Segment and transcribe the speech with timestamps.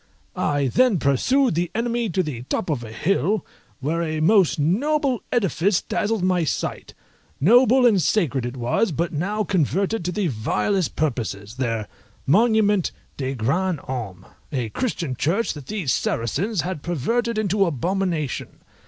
[0.35, 3.45] I then pursued the enemy to the top of a hill,
[3.81, 6.95] where a most noble edifice dazzled my sight;
[7.39, 11.87] noble and sacred it was but now converted to the vilest purposes, their
[12.25, 18.61] monument de grands hommes, a Christian church that these Saracens had perverted into abomination.